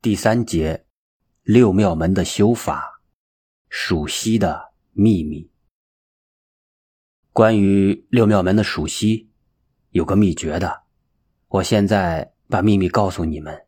[0.00, 0.86] 第三节，
[1.42, 3.02] 六妙门的修法，
[3.68, 5.50] 属息的秘密。
[7.32, 9.28] 关于六妙门的属息，
[9.90, 10.84] 有个秘诀的，
[11.48, 13.66] 我现在把秘密告诉你们。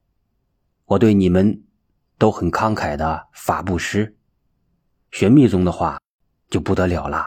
[0.84, 1.64] 我对你们
[2.16, 4.16] 都很慷慨的法布施，
[5.10, 6.00] 学密宗的话
[6.48, 7.26] 就不得了了，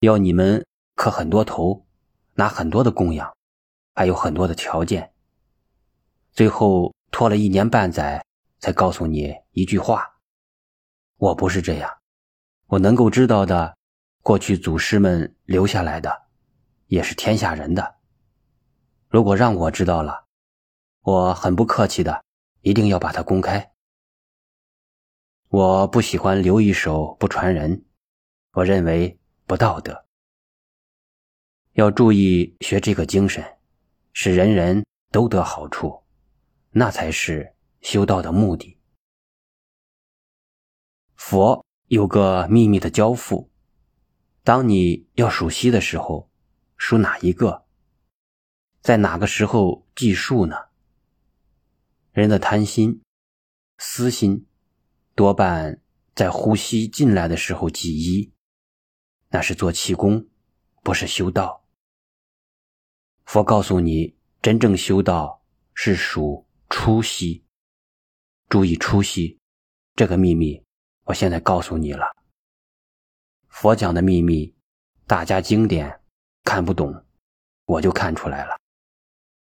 [0.00, 0.64] 要你们
[0.94, 1.86] 磕很多头，
[2.36, 3.36] 拿很多的供养，
[3.94, 5.12] 还有很多的条件，
[6.32, 6.93] 最后。
[7.14, 8.26] 拖了一年半载，
[8.58, 10.16] 才告诉你一句话。
[11.16, 11.88] 我不是这样，
[12.66, 13.78] 我能够知道的，
[14.20, 16.22] 过去祖师们留下来的，
[16.88, 17.98] 也是天下人的。
[19.08, 20.26] 如果让我知道了，
[21.02, 22.24] 我很不客气的，
[22.62, 23.72] 一定要把它公开。
[25.50, 27.84] 我不喜欢留一手不传人，
[28.54, 30.04] 我认为不道德。
[31.74, 33.56] 要注意学这个精神，
[34.12, 36.03] 使人人都得好处。
[36.76, 38.78] 那才是修道的目的。
[41.14, 43.48] 佛有个秘密的交付，
[44.42, 46.32] 当你要数息的时候，
[46.76, 47.64] 数哪一个？
[48.80, 50.56] 在哪个时候计数呢？
[52.10, 53.02] 人的贪心、
[53.78, 54.46] 私心，
[55.14, 55.80] 多半
[56.12, 58.32] 在呼吸进来的时候计一，
[59.28, 60.28] 那是做气功，
[60.82, 61.64] 不是修道。
[63.24, 66.48] 佛告诉你，真正修道是数。
[66.76, 67.44] 出息，
[68.48, 69.38] 注意出息，
[69.94, 70.60] 这个秘密，
[71.04, 72.04] 我现在告诉你了。
[73.48, 74.52] 佛讲的秘密，
[75.06, 76.00] 大家经典
[76.42, 77.06] 看不懂，
[77.66, 78.58] 我就看出来了。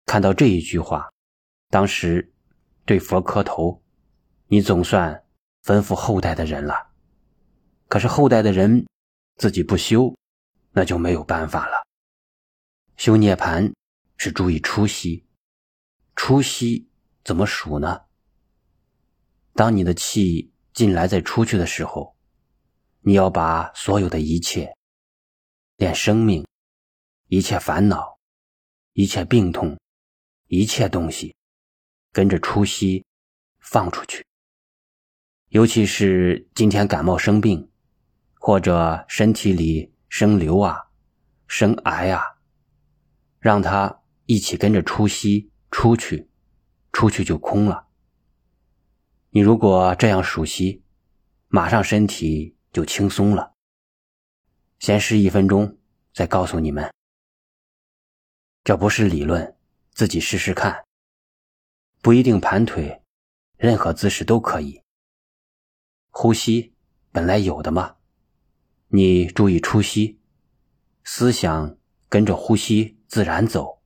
[0.05, 1.09] 看到这一句话，
[1.69, 2.29] 当时
[2.83, 3.81] 对佛磕头，
[4.47, 5.25] 你总算
[5.63, 6.91] 吩咐后代的人了。
[7.87, 8.85] 可是后代的人
[9.37, 10.13] 自己不修，
[10.71, 11.87] 那就没有办法了。
[12.97, 13.73] 修涅盘
[14.17, 15.25] 是注意出息，
[16.17, 16.89] 出息。
[17.23, 18.01] 怎么数呢？
[19.53, 22.15] 当你的气进来再出去的时候，
[23.01, 24.75] 你要把所有的一切，
[25.77, 26.45] 连生命、
[27.27, 28.19] 一切烦恼、
[28.93, 29.79] 一切病痛、
[30.47, 31.35] 一切东西，
[32.11, 33.05] 跟着出息
[33.59, 34.25] 放出去。
[35.49, 37.71] 尤其是今天感冒生病，
[38.39, 40.89] 或者身体里生瘤啊、
[41.47, 42.21] 生癌啊，
[43.39, 46.27] 让它一起跟着出息出去。
[46.93, 47.87] 出去就空了。
[49.31, 50.83] 你如果这样数息，
[51.49, 53.53] 马上身体就轻松了。
[54.79, 55.77] 先试一分钟，
[56.13, 56.93] 再告诉你们。
[58.63, 59.57] 这不是理论，
[59.91, 60.85] 自己试试看。
[62.01, 63.01] 不一定盘腿，
[63.57, 64.81] 任何姿势都可以。
[66.11, 66.73] 呼吸
[67.11, 67.95] 本来有的嘛，
[68.89, 70.19] 你注意出息，
[71.03, 71.77] 思想
[72.07, 73.81] 跟着呼吸自然走。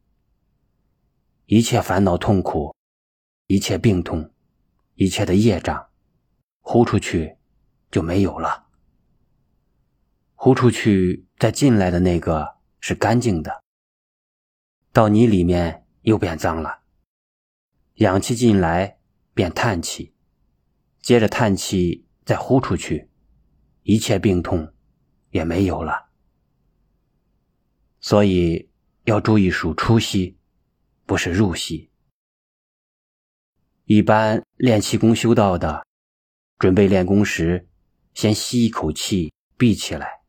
[1.45, 2.76] 一切烦恼痛苦。
[3.47, 4.29] 一切病痛，
[4.95, 5.87] 一切的业障，
[6.59, 7.37] 呼出去
[7.89, 8.67] 就没有了。
[10.35, 13.63] 呼出去再进来的那个是干净的，
[14.91, 16.81] 到你里面又变脏了。
[17.95, 18.99] 氧气进来
[19.33, 20.13] 变叹气，
[20.99, 23.09] 接着叹气再呼出去，
[23.83, 24.73] 一切病痛
[25.29, 26.09] 也没有了。
[28.01, 28.69] 所以
[29.05, 30.37] 要注意数出息，
[31.05, 31.86] 不是入息。
[33.89, 35.85] 一般练气功修道的，
[36.59, 37.69] 准备练功时，
[38.13, 40.19] 先吸一口气，闭起来，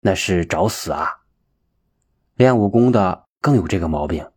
[0.00, 1.22] 那是找死啊！
[2.34, 4.30] 练武功的更有这个毛病。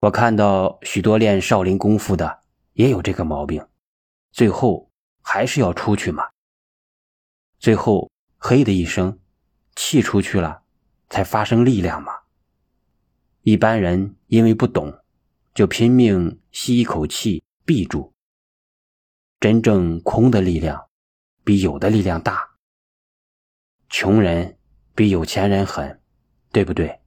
[0.00, 2.42] 我看到许多练少林功夫的
[2.74, 3.66] 也有这个毛病，
[4.30, 4.90] 最后
[5.22, 6.28] 还是要出去嘛。
[7.58, 9.18] 最后嘿的一声，
[9.74, 10.64] 气出去了，
[11.08, 12.12] 才发生力量嘛。
[13.40, 15.02] 一般人因为不懂。
[15.58, 18.14] 就拼命吸一口气，闭住。
[19.40, 20.88] 真正空的力量，
[21.42, 22.48] 比有的力量大。
[23.88, 24.56] 穷人
[24.94, 26.00] 比有钱人狠，
[26.52, 27.00] 对不对？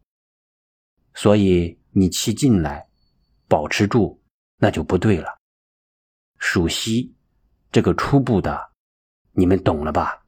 [1.13, 2.85] 所以你气进来，
[3.47, 4.21] 保持住，
[4.57, 5.39] 那就不对了。
[6.37, 7.15] 数息，
[7.71, 8.73] 这个初步的，
[9.31, 10.25] 你们懂了吧？